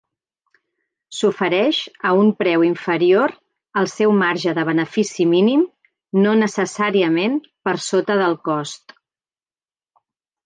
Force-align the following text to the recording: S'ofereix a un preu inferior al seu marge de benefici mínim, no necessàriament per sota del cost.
S'ofereix 1.15 1.79
a 2.11 2.13
un 2.21 2.29
preu 2.39 2.63
inferior 2.67 3.33
al 3.81 3.89
seu 3.91 4.15
marge 4.21 4.53
de 4.59 4.63
benefici 4.69 5.27
mínim, 5.33 5.65
no 6.23 6.31
necessàriament 6.39 7.35
per 7.69 7.75
sota 7.91 8.17
del 8.23 8.35
cost. 8.49 8.97